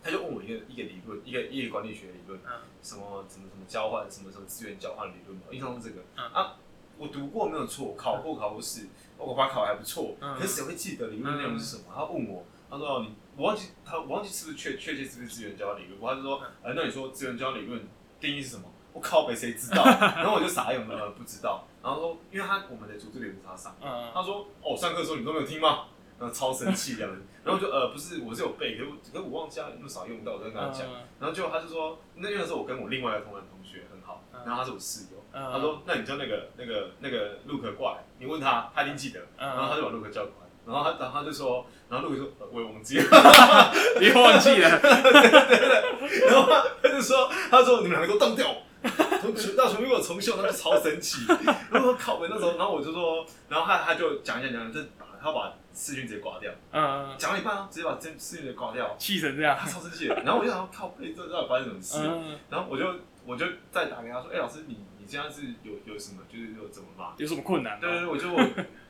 [0.01, 2.51] 他就问我一个一个理论，一个一个管理学理论，嗯。
[2.81, 6.23] 什么什么什么交换，什么什么资源交换理论嘛，印象中是这个、嗯。
[6.33, 6.55] 啊，
[6.97, 10.33] 我读过没有错，考过考过试，我把它考得还不错，嗯。
[10.35, 11.83] 可是谁会记得理论内容是什么？
[11.93, 16.51] 他问我，他说哦你我忘记他我忘记是不是确确切是不是资源交换理论，他就说嗯。
[16.63, 17.85] 呃那你说资源交换理论
[18.21, 18.63] 定义是什么？
[18.93, 19.83] 我靠北谁知道？
[20.15, 21.67] 然后我就傻眼了，不知道。
[21.81, 25.85] 然后说，因为他我们的组织里不是他上，嗯他说哦上课的时候你都没有听吗？
[26.19, 30.85] 然后超生气这样子， 然后就呃不是我是有背，可是我可是我忘记了那么少用到，我在跟他讲。
[30.87, 39.19] 嗯然后结果他就说，那那时候我跟我另外一个同班同学很好，嗯然后他是我室友，嗯他说那你叫那个那个那个陆可过来，你问他，他一定记得。
[39.37, 43.03] 嗯然后他就把陆可叫过来，然后他然后他就说，然后陆可说、呃我也忘记了，
[44.01, 44.69] 你忘记了，
[46.27, 48.45] 然后他他就说他说你们两个都当掉。
[49.21, 51.25] 从全到全部给我重修，他就超神奇。
[51.71, 60.07] 然后我靠，我那时候，然后我就说，然后他他就讲一讲讲，就把他把视讯直接挂掉，嗯，讲了一半哦，直接把这视讯直接挂掉，气成这样他，超生气。
[60.07, 61.97] 然后我就想说，靠背，这到底发生什么事？
[62.01, 62.85] 嗯，然后我就
[63.25, 67.13] 我就再打给他说，哎、老师，你你现在是有有什么，就是有怎么嘛？
[67.17, 67.79] 有什么困难？
[67.79, 68.41] 对对对，我就我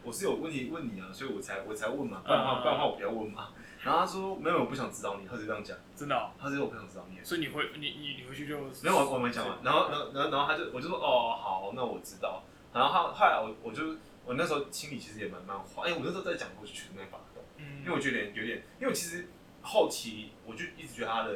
[0.04, 3.50] 我是有问题问你啊，所以我才我才问嘛，不然的话不然的话我不要问嘛。
[3.84, 7.18] 然后他说没有，我不想指导你，他就这样讲，真的哦，他就说我不想指导你。
[7.24, 9.58] 所以你回你你你回去就没有，我我没讲完。
[9.64, 12.44] 然后，然后，然后，然后他就，我就说，哦，好，那我知道。
[12.74, 19.28] 然后他后来我我就我那时候心里其实也蛮蛮慌，哎，我那时候在讲过去全在发抖，嗯因为我觉得有点因为其实
[19.62, 21.34] 后期我就一直觉得他的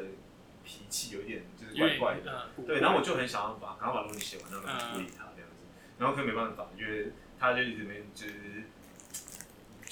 [0.64, 5.66] 脾气有一点就是怪怪的，嗯对，然后我就很想要把赶快把论文写完，让他处理他这样子。
[5.98, 8.64] 然后可没办法，因为他就一直没就是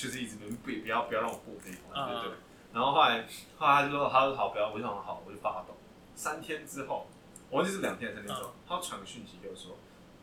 [0.02, 2.32] 就是一直没不不要不要让我过这一关，对对。
[2.74, 3.24] 然后后来
[3.58, 5.78] 后来他就说他说好不要，我就想好，我就发抖。
[6.16, 7.06] 三天之后，
[7.52, 9.78] 我忘记是两天还是三天之后，他传个讯息给我说，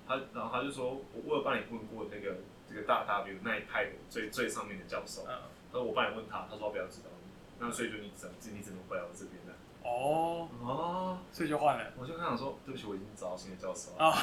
[0.08, 2.38] 他然后他就说我我有帮你问过那个
[2.68, 5.38] 这个大 W 那一派的最最上面的教授，嗯
[5.70, 9.52] 他说我帮你问他，他说我不要知道你，那所以就你只能你只能回来我这边的。
[9.84, 14.12] 哦，哦，所以就换了我就跟他讲说，对不起，我已经找到新的教授了。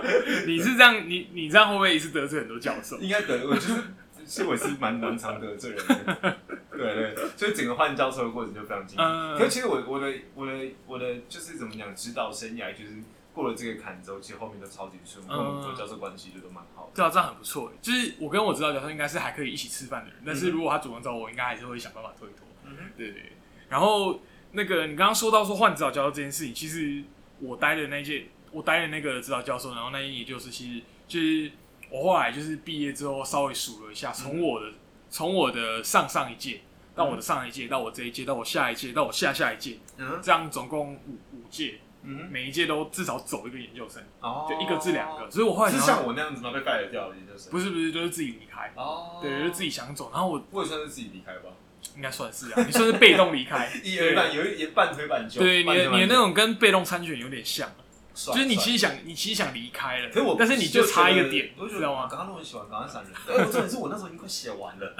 [0.00, 0.06] 啊。
[0.46, 2.98] 你是这样，你你这样会不会一次得罪很多教授？
[2.98, 3.74] 应该得，我就是，
[4.24, 6.38] 其实我是蛮蛮常得罪人的，
[6.70, 9.02] 对对，所以整个换教授的过程就非常精彩。
[9.04, 10.52] 嗯可是其实我我的我的
[10.86, 16.90] 我的就是怎么讲，指导生涯就是过了这个坎之后，其实后面都超级顺，跟我们做教授关系就都蛮好的。
[16.94, 17.74] 对啊，这样很不错欸。
[17.80, 22.46] 就是我跟我指导教授应该是还可以一起吃饭的人，但是如果他主动找我，应该还是会想办法推脱。
[22.96, 23.32] 对对。
[23.68, 24.20] 然后
[24.52, 27.02] 那个你刚刚说到说换指导教授这件事情，其实
[27.38, 31.50] 我待的那届，我待的那个指导教授，然后那一研究室，其实就是
[31.90, 34.66] 我后来就是毕业之后稍微数了一下，从我的
[35.08, 36.60] 从我的上上一届
[36.94, 40.18] 到我的上一届，到我这一届，到我下一届，到我下下一届，嗯。
[40.22, 45.30] 这样总共五五届，嗯，每一届都至少走一个研究生，哦，就一个至两个。
[45.30, 46.50] 所以我后来是像我那样子吗？
[46.52, 50.10] 被 fire 掉了，也就是不是不是，就是自己离开，哦，对，就是自己想走。
[50.12, 51.50] 然后我我也算是自己离开吧，
[51.96, 57.76] 应该算是啊，你算是被动离开， 一而半，有一点半推半就，对，你你的那种跟被动参选有点像，帅
[58.14, 62.02] 就是你其实想你其实想离开了，可是我，但是你就差一个点，我就觉知道吗？
[62.02, 63.12] 得赶快论文写完，赶快闪人。
[63.26, 64.96] 对，重点是我那时候已经快写完了，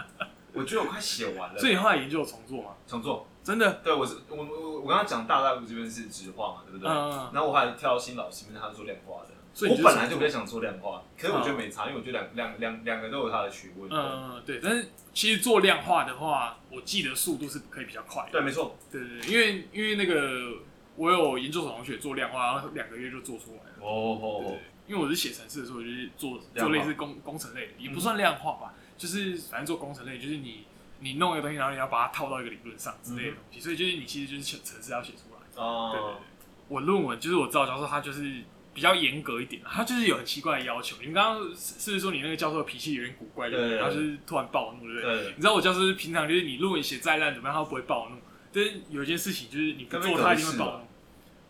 [0.52, 1.58] 我觉得我快写完了。
[1.60, 2.70] 所以你后来研究重做吗？
[2.86, 6.88] 重做，真的，对我是我我我刚刚讲大大陆这边是直化嘛，对不对？
[6.90, 9.30] 嗯，然后我还跳到新老师那边，他是做量化的。
[9.52, 13.90] 所以你就我本来就比较想做量化，可是我觉得没差，因为我觉得两两两两个都有它的学问。
[13.92, 18.76] 嗯，对，但是其实做量化的话，我记得速度是可以比较快的，对，没错。
[18.92, 20.52] 对对对，因为因为那个
[21.00, 23.76] 我有研究所同学做量化，然后两个月就做出来了。
[23.80, 30.66] 哦对对，对因为我是写程式的时候，我就是做做类似工工程类的，也不算量化吧，就是反正做工程类，就是你
[30.98, 35.40] 你弄一个东西，然后你要把它套到一个理论上之类的东西，所以就是你其实就是程程式要写出来。
[35.54, 36.24] 对对哦对，，
[36.68, 38.42] 我论文就是我知道教授，他就是
[38.74, 40.96] 比较严格一点，他就是有很奇怪的要求。
[41.00, 43.70] 你们刚刚是是不是说你那个教授的脾气有点古怪，对不对？
[43.70, 45.24] 对对对然后就是突然暴怒，对不对？
[45.24, 48.16] 对，你知道我教授平常就是你论文写再烂怎么样，他都不会暴怒，
[48.52, 50.89] 但是有一件事情就是你不做他一定会暴怒。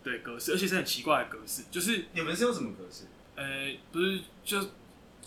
[0.03, 3.05] 对格式，而且是很奇怪的格式，就是你们是用什么格式？
[3.35, 4.61] 呃，不是就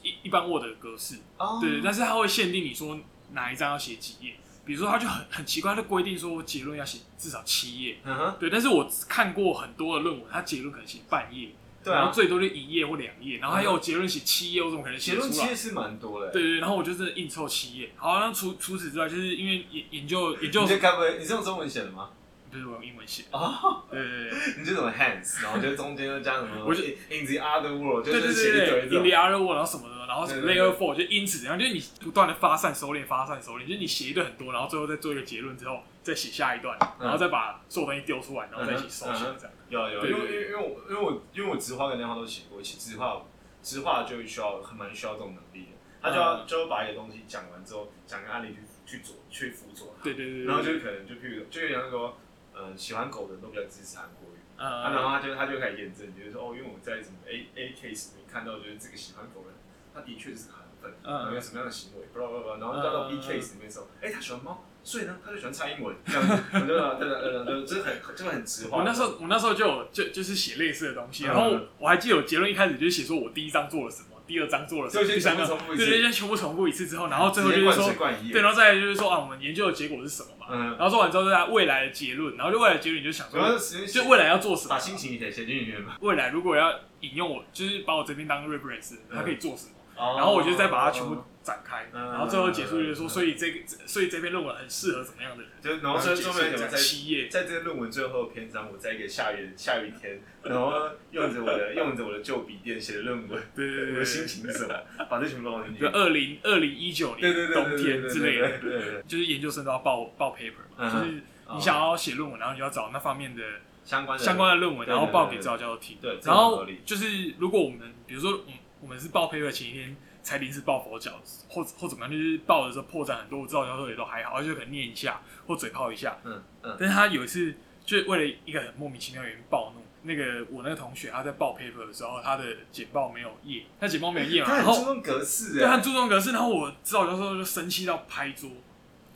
[0.02, 2.98] 一一般 Word 的格式，哦对，但是它会限定你说
[3.32, 4.34] 哪一张要写几页，
[4.64, 11.50] 比如说它就很很奇怪，它规定说结论要写至少七页，嗯哼，对，但是我看过很多的论文，它结论可能写半页，
[11.84, 15.26] 然后最多就一页或两页，然后还有结论写七页，我怎么可能写出来？
[15.26, 16.30] 论其实是蛮多的。
[16.30, 17.90] 对，对，对然后我就真的硬凑七页。
[17.96, 22.10] 好，那除除此之外，就是因为研研究研究你，这该不会你是用中文写的吗？
[22.54, 24.38] 不是我用英文写，哦，对对对。
[24.58, 26.64] 你这种 hands，然后就中间又加什么？
[26.64, 29.02] 我就 in the other world，就对对是写对对对，in 一堆这种。
[29.02, 39.52] the other world，然后什么的，然后什么 layer four 就因此怎样，就是你不断的发散收敛，发散收敛，就是你写一堆很多，然后最后再做一个结论之后，再写下一段，然后再把所有东西丢出来，然后再一起收起来这样。
[39.68, 43.20] 有有，因为因为因为我因为我因为我直化跟量化都写过，其实直化
[43.62, 52.16] 直化就需要很蛮需要这种能力的，他就要就要把一个东西讲完之后，讲个案例去去做去辅佐它，对对对对，然后就可能就譬如就像说，
[52.56, 59.56] 嗯，喜欢狗的人都比较支持韩国语，啊，然呃，后他就他就开始验证，就是说哦，因为我在什么 A A case 里面看到，就是这个喜欢狗的人，
[59.94, 66.66] 他的确是个韩粉，嗯然后有什么样的行为，不知道不知道，然后到到 B case 里面的时候，哎，他喜欢猫，所以呢，他就喜欢蔡英文，这样子， 我就
[66.98, 68.78] 对对对对，就是很就是很直话。
[68.78, 71.28] 我那时候我那时候就有就就是写类似的东西，嗯。
[71.28, 75.46] 然后我还记得我结论一开始就是写说我第一章做了什么，第二章做了什么，就先第三章。
[75.46, 75.86] 全部重复一次。
[75.86, 77.92] 对对，先全部重复一次之后，然后最后就是说
[78.32, 84.70] 对，然后再来就是说啊，我们研究的结果是什么嘛，嗯，然后说完之后再来未来的结论，然后就未来的结论你就想说，就未来要做什么。
[84.70, 100.72] 把，心情写写进去嘛，未来如果要引用我，就是把我这边当 reference，嗯它可以做什么，然然后我就再把它全部展开，嗯然后最后结束就是说，所以这个所以这篇论文很适合怎么样的人，就然后最后面讲在七页，在这个论文最后的篇章，我在一个下雨下雨天， 然后
[101.10, 104.74] 用着我的用着我的旧笔电写的论文， 对对对我的心，情是什么，
[105.10, 105.80] 把这全部放进去。
[105.82, 105.88] 就。
[105.90, 111.22] 二零二零一九对对年冬天之类的，对对对，就是研究生都要报报 paper 嘛，嗯就是
[111.54, 113.42] 你想要写论文，然后你就要找那方面的
[113.84, 115.42] 相关的相关的论文，对然后报给对对。
[115.42, 115.98] 指导教授听。
[116.00, 116.80] 对，这然后很合理。
[116.86, 121.12] 就是如果我们比如说我们我们是报 paper 前一天才临时抱佛脚，
[121.48, 126.16] 或或怎么样，就是抱的时候破绽很多，我指导教授也都还好，而且可能念一下或嘴炮一下。
[126.24, 129.82] 嗯嗯但是他有一次就为了一个很莫名其妙的原因暴怒。
[130.06, 138.50] 那个我那个同学他在报 paper 的时候，他的简报没有页，他简报没有页嘛，他很注重格式对，他，注重格式，然后我指导教授就生气到拍桌。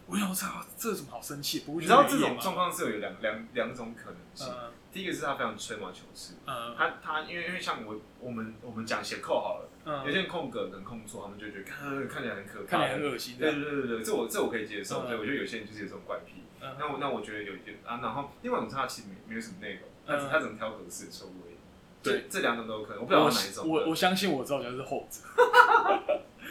[0.06, 1.60] 我想，我操，这有什么好生气？
[1.60, 4.46] 不过你知道这种状况是有两两两种可能性。
[4.48, 16.42] 嗯第一个是他非常吹毛求疵，嗯他他因为因为像我我们我们讲写扣好了，有嗯，些人空格能空错，他们就觉得看看起来很可看，起来很恶心，对对对对，这我这我可以接受，嗯对我觉得有些人就是有这种怪癖。
[16.60, 21.54] 嗯那我那我觉得有一点啊，然后另外一种是他其实没没有什么内容，他他只能挑格式的错误而已。
[22.02, 23.68] 对这，两种都有可能，我不知道我哪一种。
[23.68, 25.20] 我我相信我知道就是后者，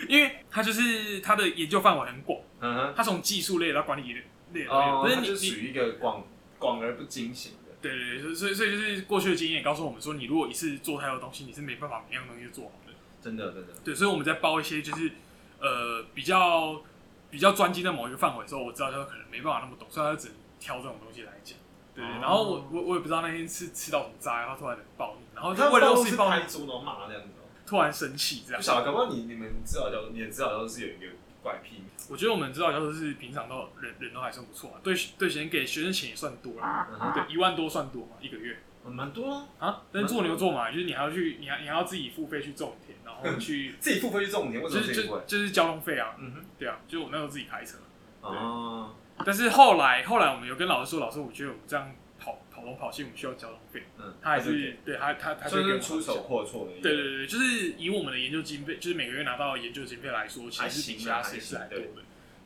[0.08, 4.14] 因为他就是他的研究范围很广，嗯哼，他从技术类到管理
[4.54, 6.26] 类哦，可是属于一个广
[6.58, 7.74] 广而不精型的。
[7.82, 12.87] 对对对，所以所以就是过去的经验告诉我们说，你如果一次做太多东西，你是没办法每样东西都做好的。
[13.28, 15.12] 真的真的，对，所以我们在包一些就是
[15.60, 16.82] 呃比较
[17.30, 21.58] 比较专精在某一个范围的时候，我知道他可能没办法那么懂，所以他就只能挑这种东西来讲。
[21.94, 27.44] 对然后我我我也不知道那天是吃到什么渣，然后突然很暴怒，然后就他为了是暴怒拍桌然后骂那样子哦。
[27.66, 28.66] 突然生气这样不。
[28.66, 31.08] 晓得，搞不好你你们指导教你的指导教授是有一个
[31.42, 39.48] 怪癖，我觉得我们指导教授是平常都人人都还算不错啊，对对学生给学生钱也算多了，嗯哼，对一万多算多嘛一个月嗯蛮多啊。
[39.60, 45.22] 啊，但是做牛做马就是你还要去你还你还要自己付费去种田，然后去 自己付费去种田，为什就是么自己付费？
[45.26, 47.78] 就就是交通费啊，嗯哼，对啊，就我那时候自己开车，
[48.22, 48.94] 哦，
[49.26, 61.92] 但是后来后来我们有跟老师说，老师我觉得我们这样跑跑东跑西我们需要交通费，嗯，他还是对他他他是出手阔绰的一个，对对对，就是以我们的研究经费，就是每个月拿到的研究经费来说，其还实是比行啊其他实验室还多还的。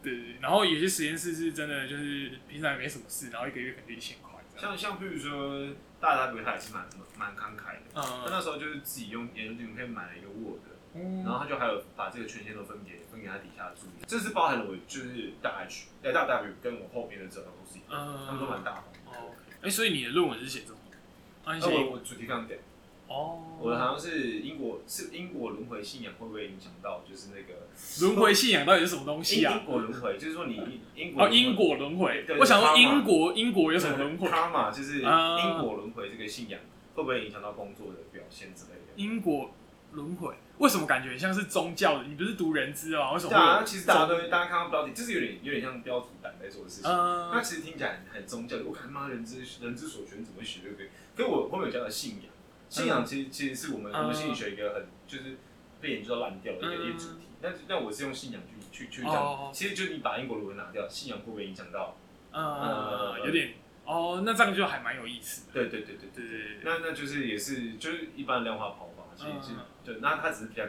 [0.04, 4.76] 对对对，然后有些实验室是真的就是平常也没什么事，然后一个月可能就一千块这样。
[4.76, 5.68] 像像比如说
[6.02, 6.84] 大 W 他也是蛮
[7.18, 8.28] 蛮蛮慷慨的，他嗯。
[8.32, 10.60] 那时候就是自己用研究经费买了一个 Word，
[10.96, 11.24] 嗯。
[11.24, 19.00] 然后他就还有把这个权限都分给分给他底下的助理，这是包含了我就是大 H 哎大 W 跟我后面的整个公司，嗯，他们都蛮嗯，大方的。
[19.12, 20.78] 哦，哎，所以你的论文是写这种？
[21.46, 22.58] 啊，你那我主题非常屌，
[23.12, 27.68] 哦，我的好像是英国是英国轮回信仰会不会影响到就是那个
[28.00, 29.66] 轮回信仰到底是什么东西啊英英？
[29.66, 32.40] 国轮回，就是说你英国哦，英国轮回对。
[32.40, 36.60] 我想说英国英国有什么轮回？karma 就是啊英国轮回这个信仰
[36.96, 38.94] 会不会影响到工作的表现之类的？
[38.96, 39.52] 英国
[39.92, 42.06] 轮回为什么感觉很像是宗教的？
[42.06, 43.12] 你不是读人资啊？
[43.12, 46.90] 为什么对啊，其实大家都大家看到标题，就是有点有点像标题党在做的事情。
[46.90, 50.90] 那嗯其实听起来很宗教，我看妈人之人之所选怎么会学这个？
[51.16, 52.32] 可是我后面有讲到信仰，
[52.72, 55.36] 信仰其实其实是我们嗯我们心理学一个很就是
[55.82, 57.28] 被研究到烂掉的一个一个主题。
[57.42, 61.98] 但但我是用信仰去去去哦讲，其实就你把英国轮回拿掉，信仰会不会影响到？
[62.32, 65.54] 嗯，有点哦，那这样就还蛮有意思的。
[65.54, 66.24] 对对对对对。
[66.24, 70.64] 对对对对，那那就是也是就是一般的量化跑法，其实是嗯对，那它只是比较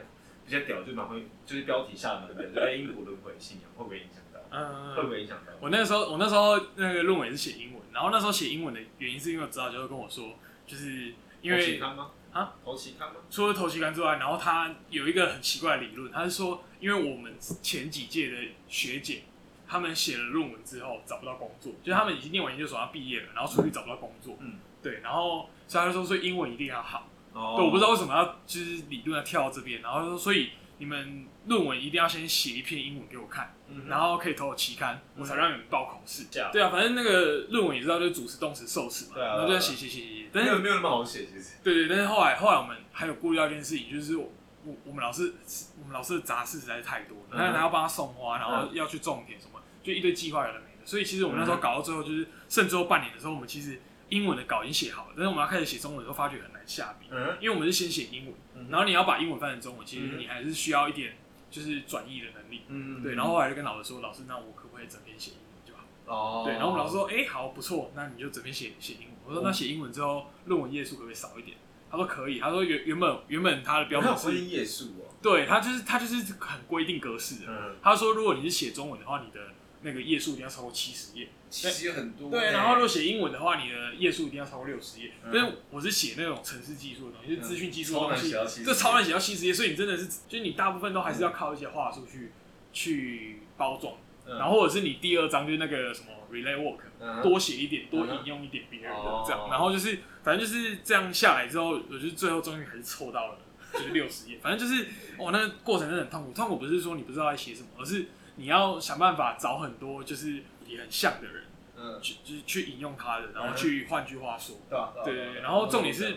[0.44, 4.40] 比较屌，就蛮会就是标题下的蛮屌，就哎英国轮回信仰会不会影响到？
[4.50, 5.52] 嗯，会不会影响到？
[5.60, 11.12] 我那时候，我那时候那个论文也是写英文，然后那时候写英文的原因是因为我指导教授跟我说，就是
[11.42, 12.10] 因为刊吗？
[12.32, 13.16] 啊，投期刊吗？
[13.28, 18.36] 除了投期刊之外，然后他有一个很奇怪的理论，他是说，因为我们前几届的
[18.68, 19.24] 学姐，
[19.68, 27.54] 他们写了论文之后找不到工作，就是他们已经念完研究所要毕业了，然后出去找不到工作，嗯，对，然后所以他就说，所以英文一定要好，哦。
[27.56, 33.54] 对，我不知道为什么要就是理论要跳到这边，然后说，所以你们论文一定要先写一篇英文给我看。
[33.74, 36.24] 嗯然后可以投我期刊，我才让你们报考试。
[36.30, 40.28] 这样对啊，反正那个论文也知道，就是主词、动词、受词嘛，对啊然后就要写写写写写。
[40.30, 41.56] 但是没有那么好写，其实。
[41.64, 44.30] 对对，但是后来后来我们还有顾虑到一件事情，就是我
[44.66, 45.32] 我我们老师
[45.80, 50.84] 我们老师的杂事实在是太多了，嗯那还要帮他送花，然后要去种田什么，就一堆计划有的没的。
[50.84, 53.80] 所以其实我们那时候搞到最后，就是剩最后半年的时候，我们其实
[54.12, 61.16] 英文的稿已经写好了，但是我们要开始写中文的时候，发觉很难下笔，嗯因为我们是先写英文，嗯然后你要把英文翻成中文，其实嗯你还是需要一点
[61.50, 62.62] 就是转译的能力。
[62.68, 65.82] 嗯对，然后后来就跟老师说，老师，那我可不可以整篇写英文就好？
[66.06, 69.08] 哦，对，然后我们老师说，哎、好，不错，那你就整篇写写英文。
[69.24, 71.56] 我说，那写英文之后，论文页数可不可以少一点？
[71.90, 75.12] 他说可以，他说原原本原本他的标准是，页数哦。
[75.22, 77.46] 对他就是他就是很规定格式的。
[77.48, 79.40] 嗯，他说，如果你是写中文的话，你的
[79.82, 81.28] 那个页数一定要超过七十页。
[81.50, 82.30] 其实有很多。
[82.30, 85.12] 对，然后如果写英文的话，你的页数一定要超过六十页。
[85.24, 92.32] 嗯但是我是写那种城市技术的东西，就是资讯技术的超东西，这超难写到七十页，所以你真的是，就是你大部分都还是要靠一些话术去
[92.72, 93.94] 去包装。
[94.26, 103.38] 嗯，然后或者是你第二章就是那个什么 relay work，、嗯多写一点，多引用一点别人的哦这样，然后就是反正就是这样下来之后，我就是最后终于还是凑到了
[103.74, 104.84] 就是六十页，反正就是
[105.18, 106.32] 哦，那个过程真的很痛苦。
[106.32, 108.06] 痛苦不是说你不知道在写什么，而是
[108.42, 111.44] 你要想办法找很多就是也很像的人，
[111.76, 114.56] 嗯，去就是去引用他的，然后去换句话说。
[114.68, 116.16] 对啊对对对然后重点是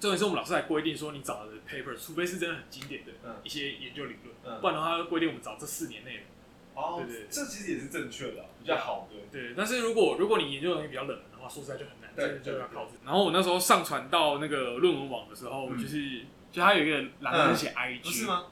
[0.00, 6.22] 重点是我们老师还规定说，你找的 paper，除非是真的很经典的嗯一些研究理论，嗯不然的话，他规定我们找这四年内的。
[6.74, 9.18] 哦对对对这其实也是正确的，比较好的。
[9.30, 13.00] 对，但是如果如果你研究的东西比较冷门的话，说实在就很难，对真的就要对靠自己。
[13.04, 18.26] 然后我那时候上传到那个论文网的时候，嗯就是就它有一个栏位是写 IG，、不是？
[18.26, 18.46] 吗？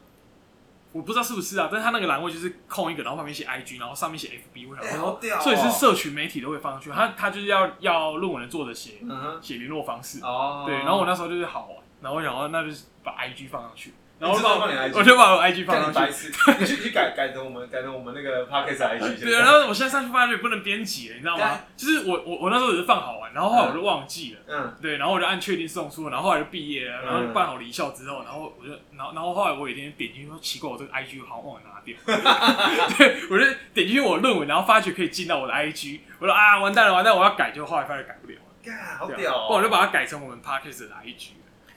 [0.92, 5.40] 我不知道是不是啊，但是他那个栏位就是空一个，然后旁边写 IG，然后上面写 FB，我想哎，说，好屌哦！
[5.40, 21.60] 所以是社群媒体都会放上去，他他就是要要论文的作者写嗯哼，写联络方式，哦，对，然后我那时候就是好玩，然后我想说那就是把 IG 放上去，然后把我就把我 IG 放上去干 你去去改改成我们改成我们那个 podcast IG 对，然后我现在上去发现不能编辑了，你知道吗？
[21.74, 24.40] 就是我我我那时候只是放好玩，然后后来我就忘记了。
[24.46, 31.96] 嗯对，然后我就按确定送出，然后后来就毕业了，然后就办好离校之后，然后我就，然后然后后来我有一天点进去说，奇怪，我这个 IG 好像忘了拿掉，
[32.98, 39.48] 对，我就点进去我论文，然后发觉可以进到我的 IG，我说啊，完蛋了，完蛋，我要改，就后来发现改不了，干好屌哦！
[39.48, 41.28] 不我就把它改成我们 Parkes 的 IG，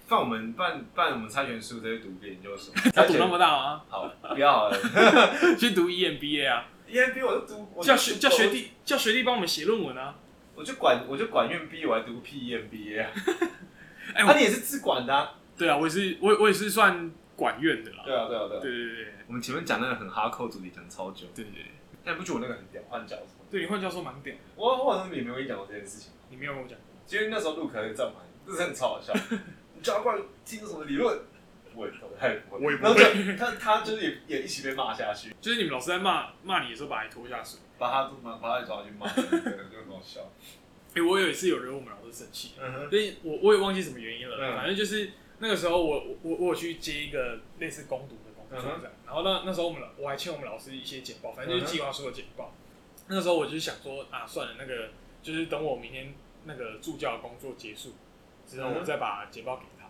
[0.06, 3.82] 放我们办办我们猜拳书，再去读个研究所， 要赌那么大吗？
[3.89, 4.78] 好，不要好了。
[5.58, 10.16] 去读 EMBA 啊，，EMBA 我就读，我叫学叫学弟叫学弟帮我们写论文啊，
[10.56, 13.10] 我就管我就管院毕业，我还读 PEMBA，啊。
[14.14, 15.36] 哎、啊，我你也是自管的、啊。
[15.58, 18.04] 对啊，我也是我我也是算管院的啦。
[18.06, 18.62] 对啊，对啊，对啊。
[18.62, 21.66] 对对对我们前面讲那个很哈扣主题讲超久，对对对，
[22.04, 23.45] 但你不觉得我那个很屌，换教授？
[23.49, 26.12] 对你换教授蛮屌的，我我好像也没有跟你讲过这件事情。
[26.30, 26.86] 你没有跟我讲过。
[27.06, 29.14] 其实那时候陆可在站旁，这真的超好笑。
[29.84, 31.20] 你叫他过来听什么理论？
[31.76, 37.60] 我也不太不会，我也不然后会他他就是也也一起被骂下去，就是你们老师在骂骂你的时候，把你拖下水。
[37.78, 40.22] 把他把把他抓去骂，就很好笑。
[40.96, 44.56] 哎、我有一次有惹我们老师生气，嗯哼，所以我我也忘记什么原因了，嗯。
[44.56, 52.54] 反正就是那个时候我我我有去接一个类似攻读的工作嗯这样，然后那那时候我们老我还欠我们老师一些简报，反正就是计划书的简报。
[53.08, 56.14] 那个时候我就是想说啊，算了，那个就是等我明天
[56.46, 57.94] 那个助教的工作结束
[58.46, 59.84] 之后，我再把简报给他。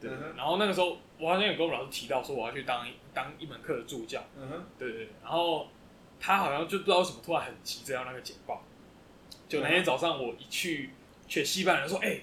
[0.00, 5.66] 对然后那个时候我好像有跟我们老师提到说我要去当一当一门课的助教，嗯哼，对对对，然后
[6.20, 8.62] 他好像就不知道为什么突然很急着要那个简报，
[9.48, 10.90] 就那天早上我一去，
[11.26, 12.20] 全系办人说，哎、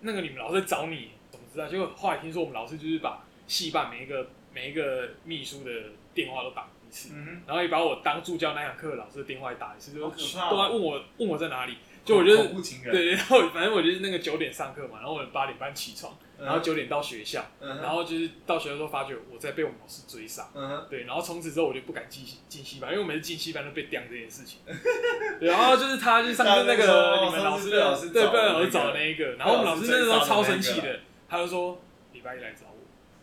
[0.00, 1.68] 那个你们老师在找你，怎么知道？
[1.68, 5.70] 结果后来听说我们老师就是把系办每一个每一个秘书的
[6.12, 20.50] 电话都打一次，嗯然后也把我当助教那堂课老师的电话也打一次，就都在问我问我在哪里，哼，就我觉得恐怖情人，对，然后反正我就是那个九点上课嘛，然后我们八点半起床，然后九点到学校，嗯，然后就是到学校之后发觉我在被我们老师追杀。
[20.54, 24.60] 嗯，对，然后从此之后我就不敢进进戏班，因为我每次进戏班都被刁这件事情。
[25.40, 31.80] 对，然后就是他，就是上次那个你们老师的老师对被老师找的那一个，然后我们老师那时候超生气的，他就说
[32.12, 32.66] 礼拜一来找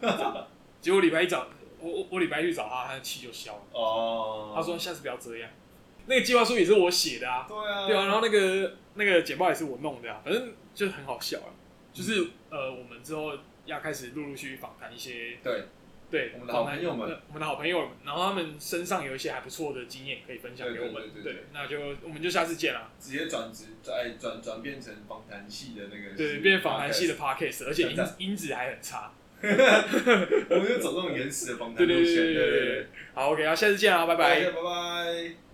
[0.01, 0.47] 我，
[0.81, 1.47] 结果礼拜一找
[1.79, 3.61] 我我我礼拜一去找他，他的气就消了。
[3.73, 5.47] 哦，他说下次不要这样。
[6.11, 11.55] 那个计划书也是我写的啊，对啊，对啊，然后那个那个简报也是我弄的啊，反正就是很好笑啊。
[11.93, 13.31] 就是呃，我们之后
[13.65, 15.63] 要开始陆陆续续访谈一些对，
[16.09, 20.93] 对，我们的好朋友们呃我们的好朋友们，然后他们身上有一些还不错的经验可以分享给我们。
[20.93, 22.89] 对对对对对那就我们就下次见啦。
[22.99, 29.11] 直接转职转转转变成访谈系的那个，对，变访谈系的 podcast，而且音音质还很差。
[29.41, 32.87] 我们就走这种原始的访谈对对对路线，对对对。
[33.13, 34.45] 好，OK，好，下次见啊，拜拜。
[34.45, 35.50] 拜拜。